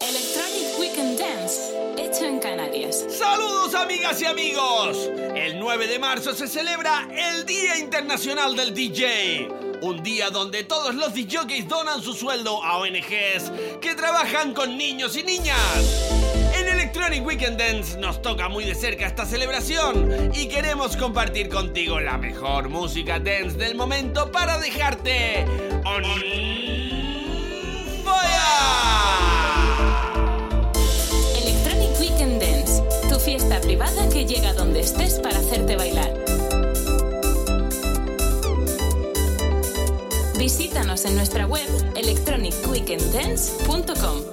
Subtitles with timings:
[0.00, 3.06] Electronic Weekend Dance, hecho en Canarias.
[3.08, 5.08] Saludos amigas y amigos.
[5.34, 9.48] El 9 de marzo se celebra el Día Internacional del DJ.
[9.80, 15.16] Un día donde todos los DJs donan su sueldo a ONGs que trabajan con niños
[15.16, 16.10] y niñas.
[16.54, 21.98] En Electronic Weekend Dance nos toca muy de cerca esta celebración y queremos compartir contigo
[21.98, 25.46] la mejor música dance del momento para dejarte
[25.84, 26.51] on
[33.62, 36.12] privada que llega donde estés para hacerte bailar.
[40.38, 44.31] Visítanos en nuestra web electronicweekenddance.com.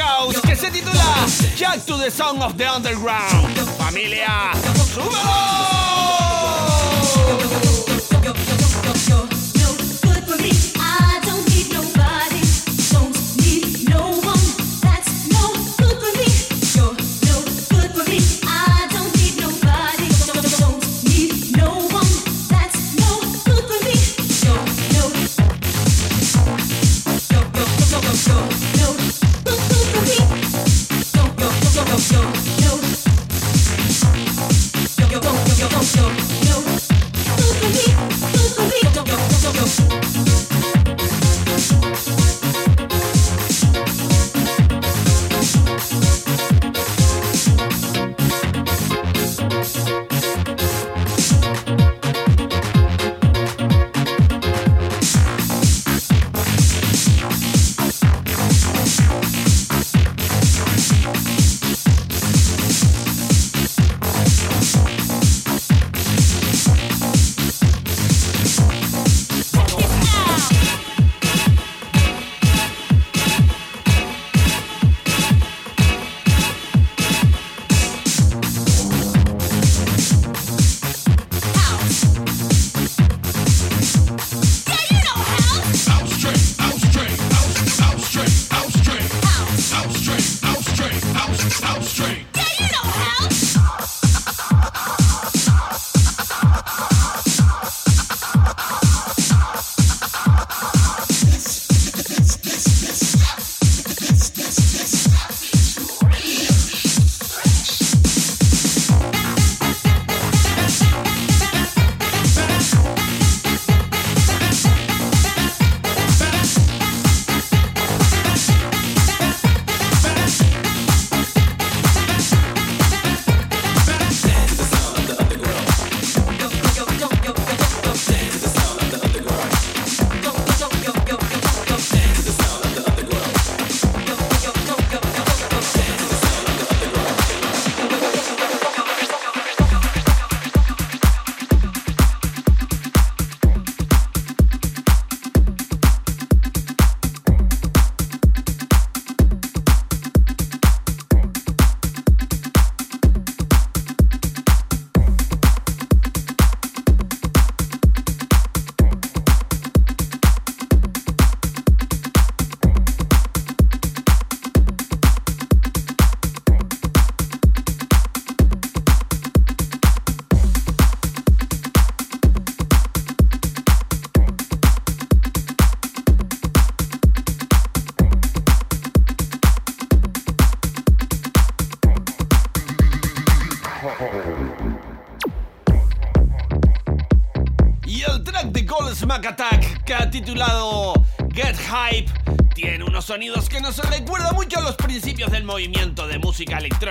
[0.00, 1.26] House que se titula
[1.56, 3.56] Jack to the Song of the Underground.
[3.78, 4.52] Familia,
[4.94, 5.61] ¡súbelo!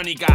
[0.02, 0.31] Electrónica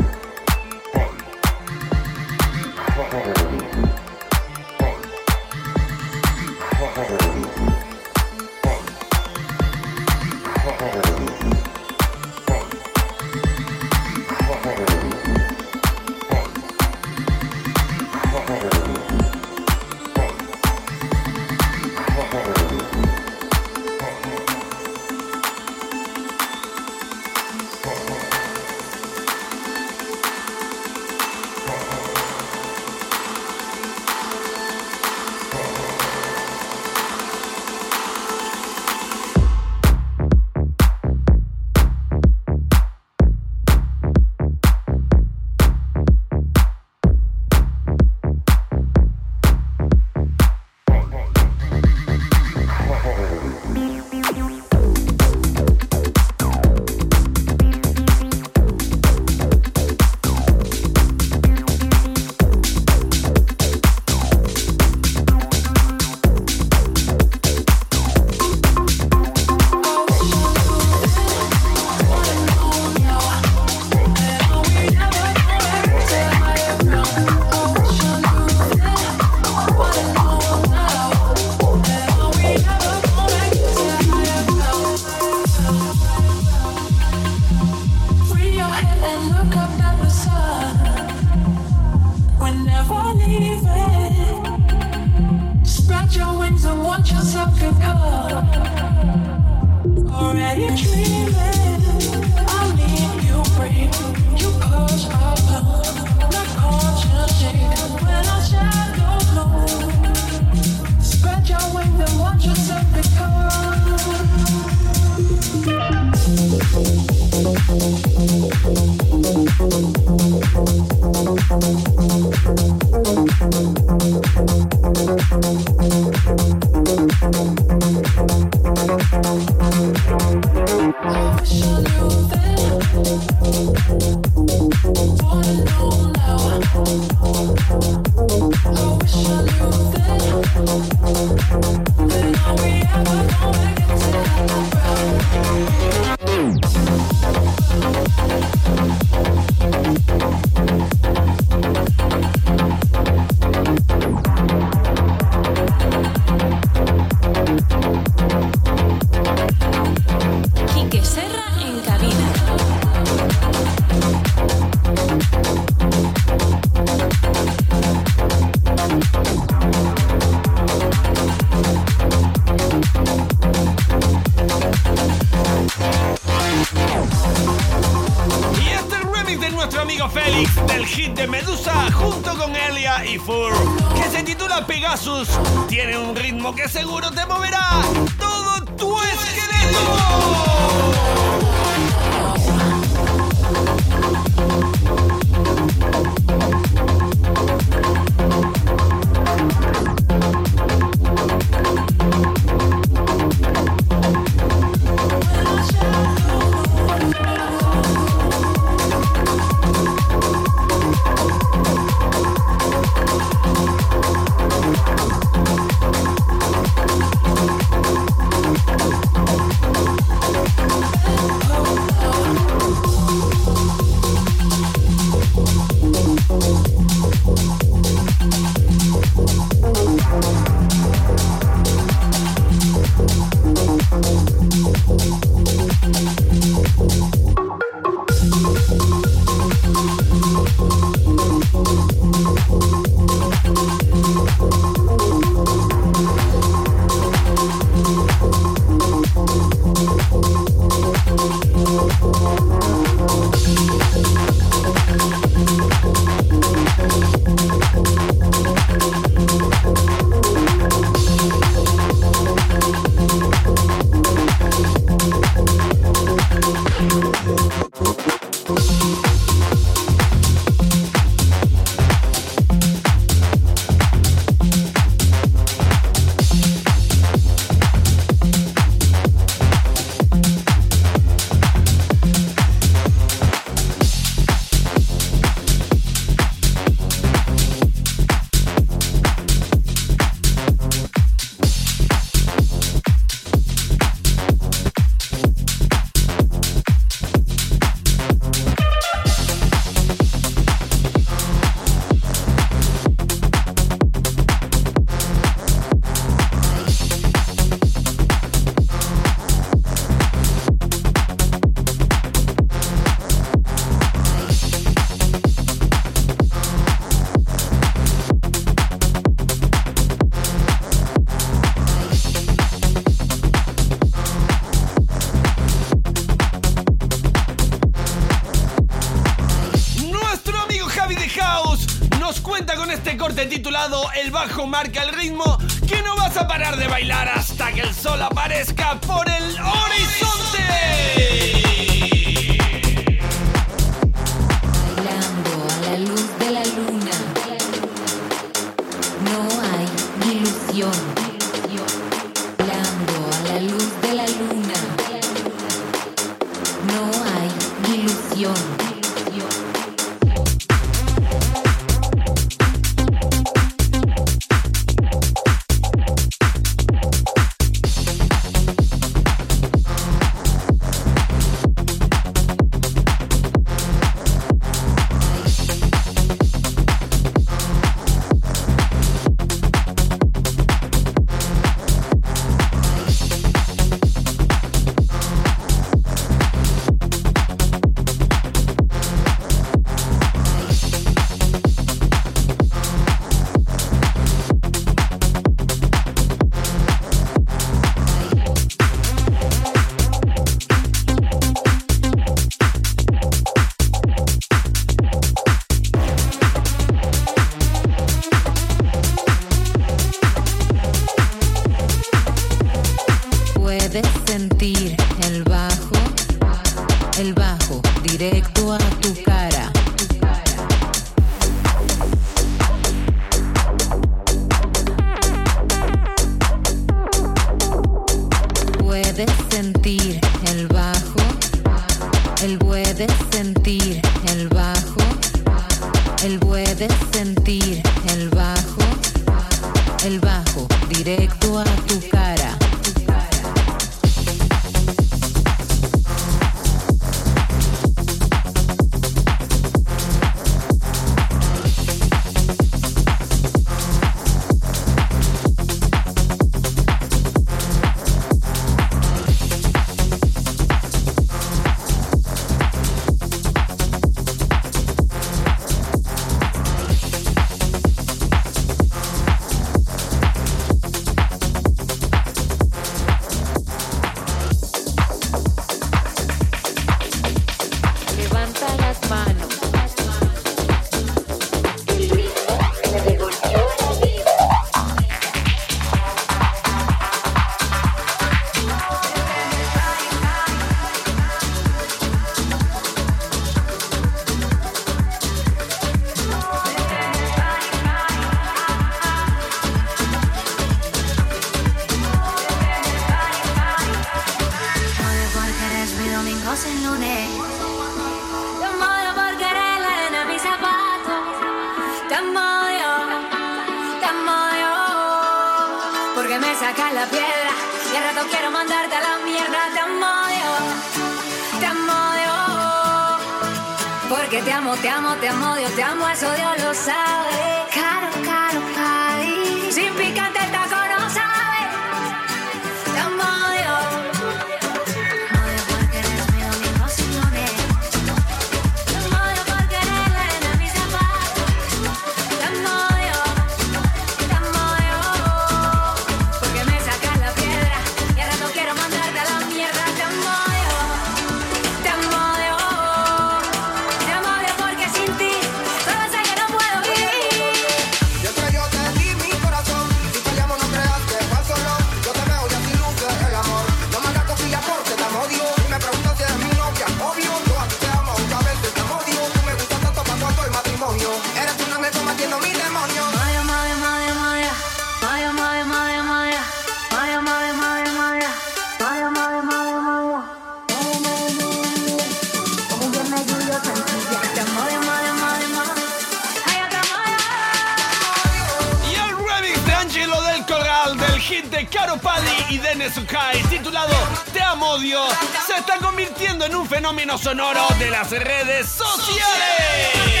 [591.50, 593.74] Caro Paddy y Dennis Ukai, titulado
[594.12, 594.92] Te amo Dios,
[595.26, 600.00] se está convirtiendo en un fenómeno sonoro de las redes sociales.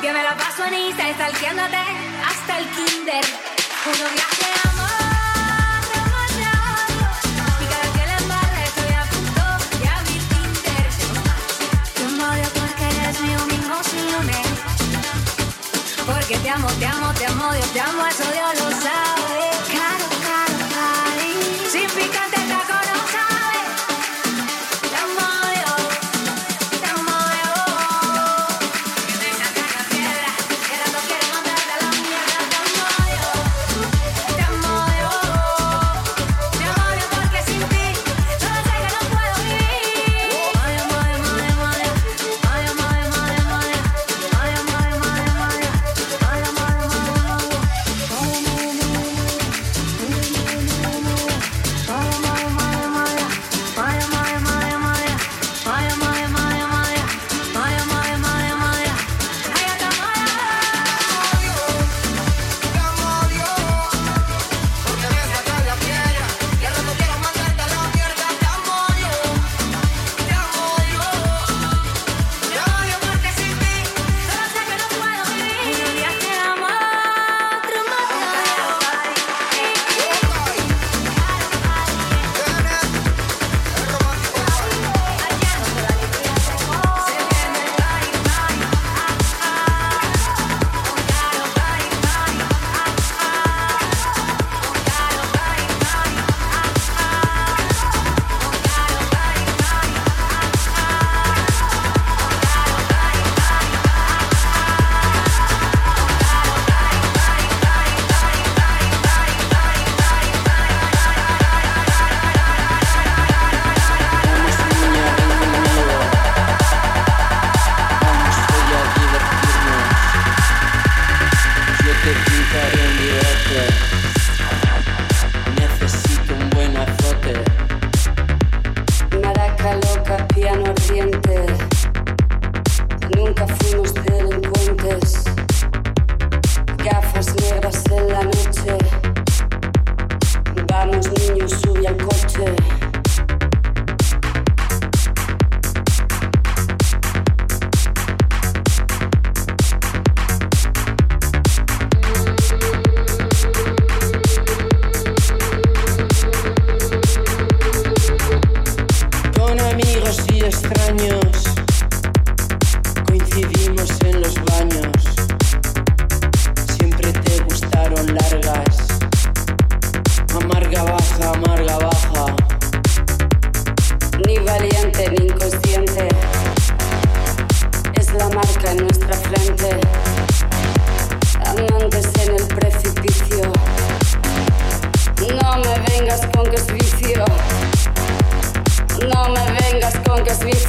[0.00, 3.24] Que me la paso en Insta, hasta el kinder.
[3.86, 4.61] Uno viaje
[16.52, 19.21] amo, te amo, te amo, Dios te amo, eso Dios lo sabe.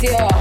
[0.04, 0.33] Ignacio.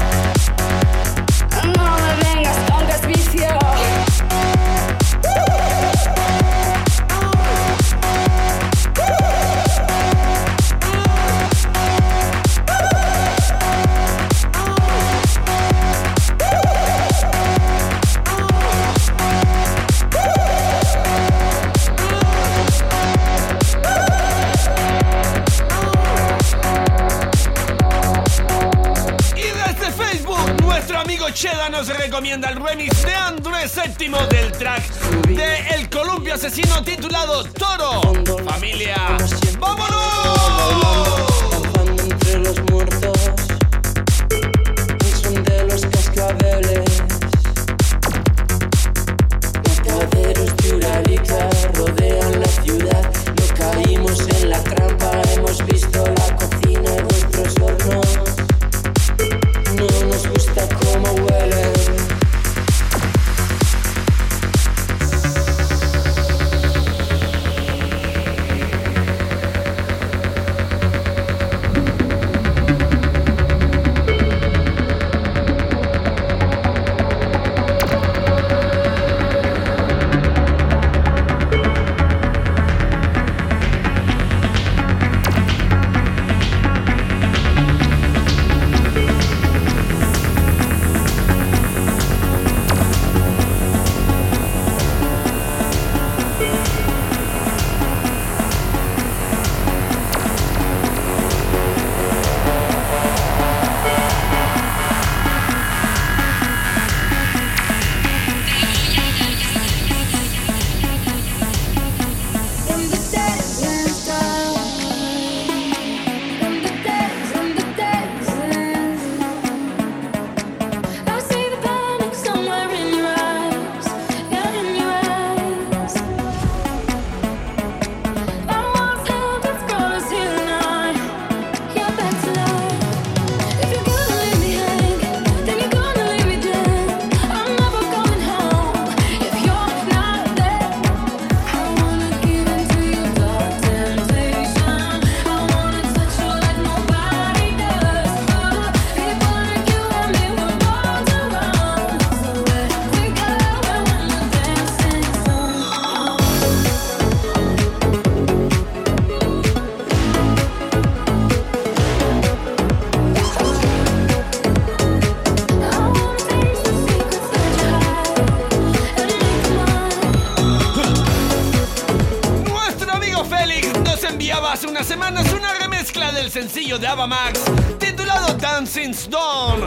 [176.32, 177.42] Sencillo de Ava Max
[177.78, 179.66] titulado Dancing Stone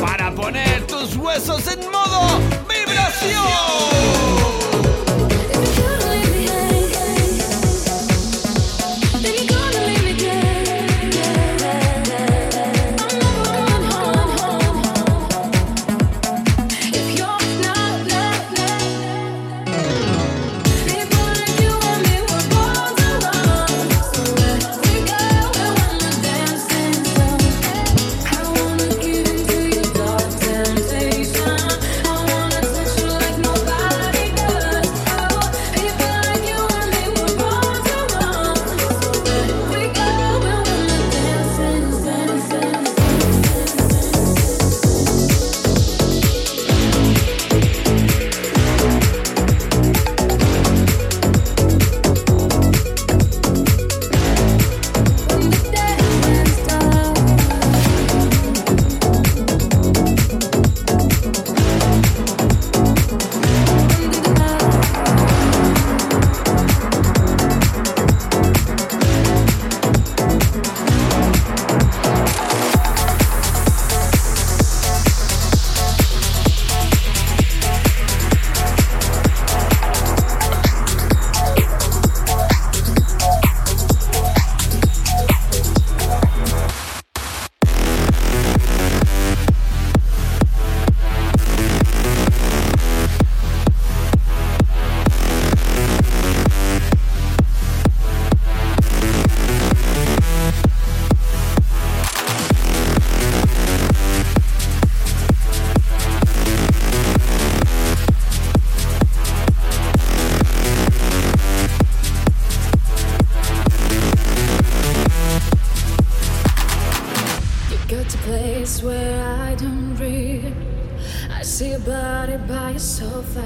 [0.00, 3.73] para poner tus huesos en modo vibración.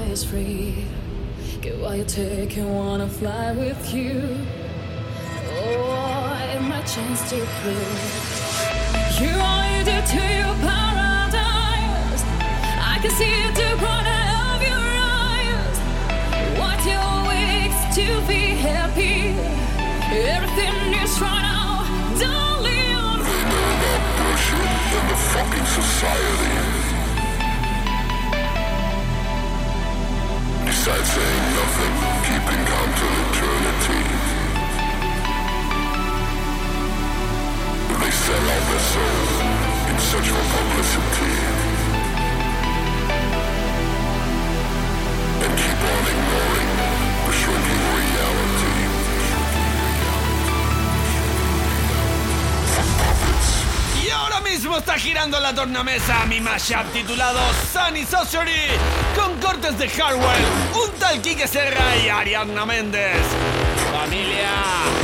[0.07, 0.85] Is free.
[1.61, 4.37] Get what you take and wanna fly with you.
[5.51, 8.29] Oh, I it's my chance to prove
[9.21, 12.23] you only do to your paradise.
[12.93, 14.87] I can see it the corner of your
[15.19, 15.75] eyes.
[16.61, 19.35] What your wigs to be happy.
[20.35, 21.83] Everything is right now,
[22.19, 22.79] darling.
[25.33, 26.88] fucking society.
[30.79, 34.01] Suicide saying nothing, keeping count till eternity.
[37.99, 39.33] They sell out their souls
[39.89, 41.35] in search for publicity.
[45.43, 46.71] And keep on ignoring
[47.25, 48.48] the shrinking reality.
[54.39, 57.41] Ahora mismo está girando la tornamesa mi mashup titulado
[57.73, 58.69] Sunny Sorcery
[59.13, 60.45] con cortes de Hardwell,
[60.81, 63.17] un tal Kike Serra y Ariadna Méndez.
[63.91, 64.98] Familia.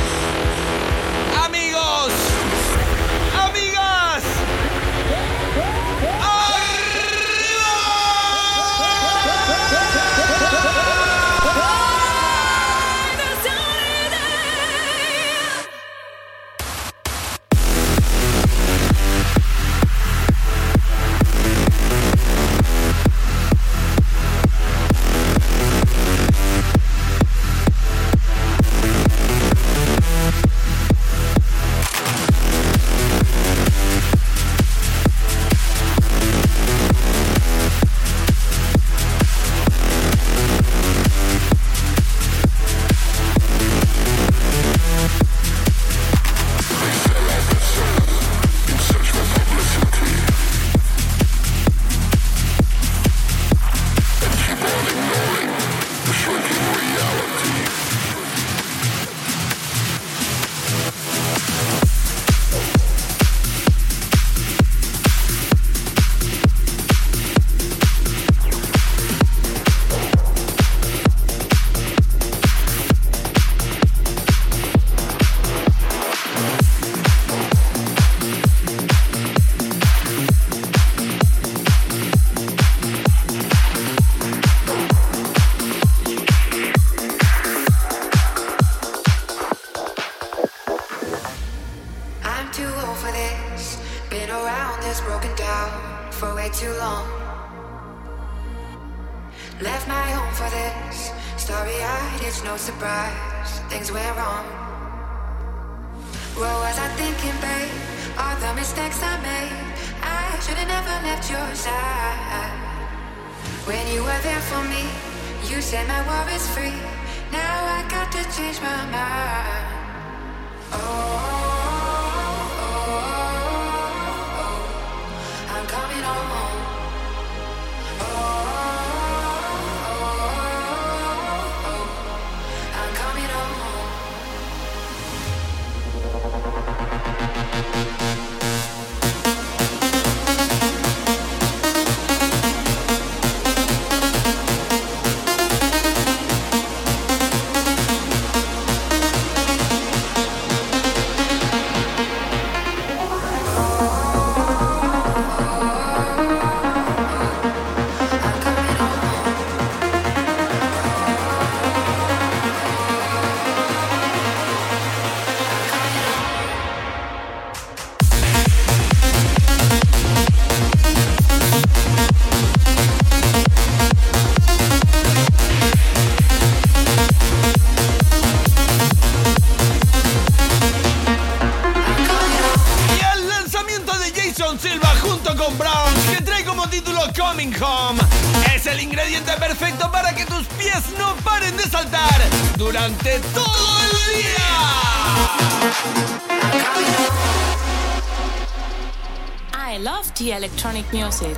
[200.91, 201.34] 尿性。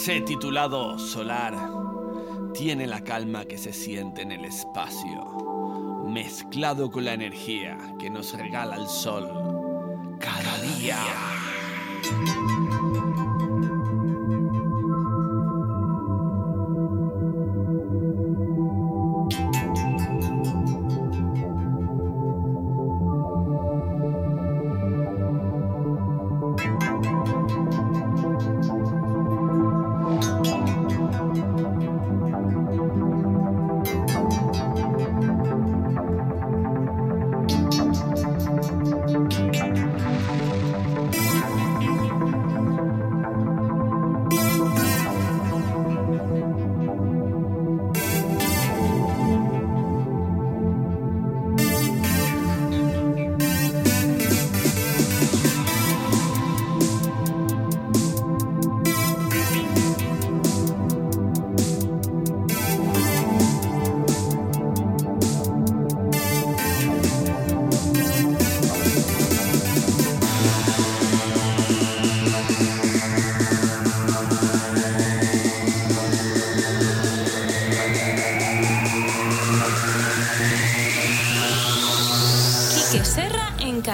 [0.00, 1.54] Lancé titulado Solar
[2.54, 8.32] tiene la calma que se siente en el espacio, mezclado con la energía que nos
[8.32, 9.28] regala el sol
[10.18, 11.29] cada día.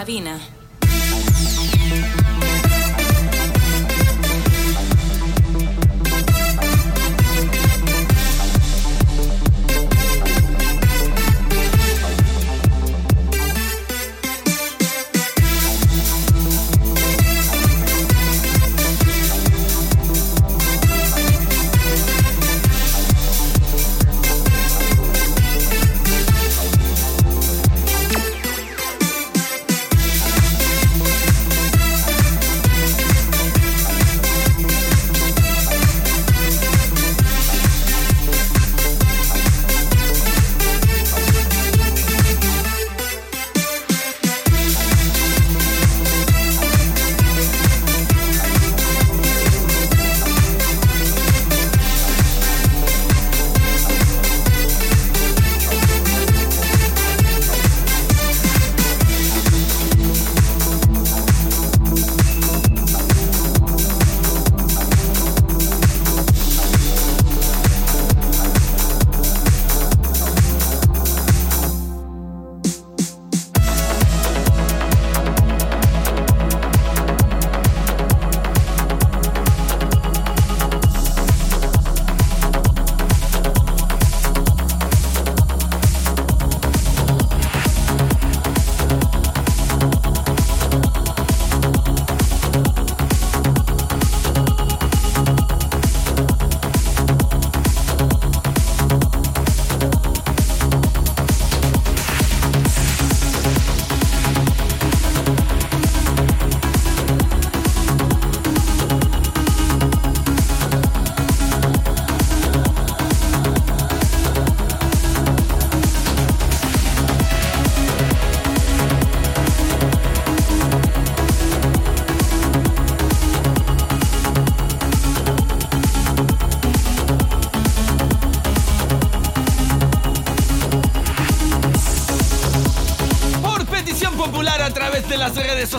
[0.07, 0.46] Cabina.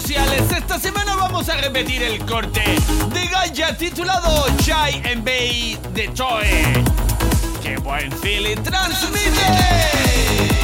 [0.01, 6.07] Sociales, esta semana vamos a repetir el corte de Gaia titulado Chai and Bay de
[6.09, 6.83] Toe.
[7.63, 10.56] ¡Qué buen feeling transmite!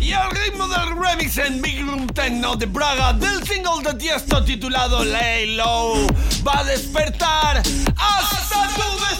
[0.00, 4.44] Y al ritmo del remix en Big Room Techno de Braga del single de Tiesto
[4.44, 6.06] titulado Lay Low
[6.46, 7.56] va a despertar
[7.96, 9.17] hasta tu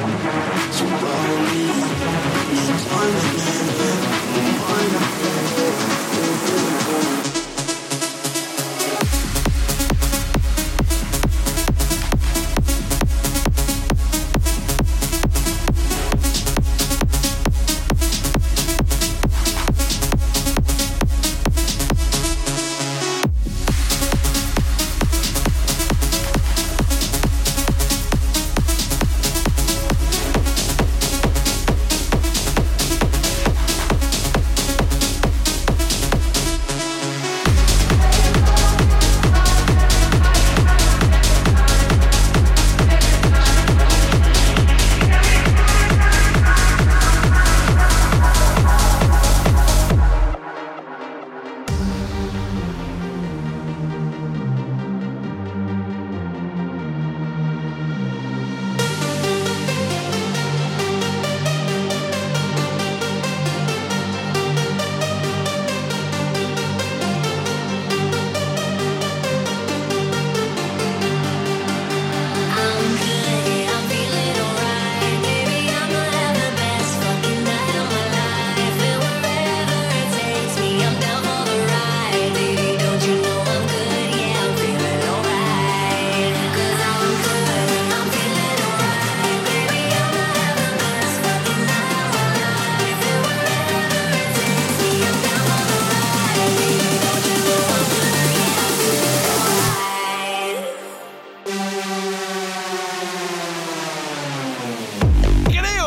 [0.00, 1.29] So run.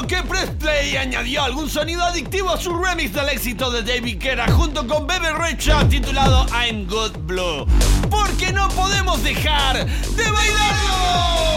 [0.07, 4.85] Que Presley añadió algún sonido adictivo a su remix del éxito de David Guerra junto
[4.85, 7.65] con Bebe Rexha titulado I'm Good Blue.
[8.09, 11.52] Porque no podemos dejar de bailarlo.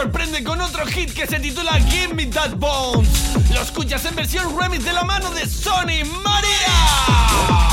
[0.00, 3.34] Sorprende con otro hit que se titula Give Me That Bones.
[3.52, 7.69] Lo escuchas en versión remix de la mano de Sony María.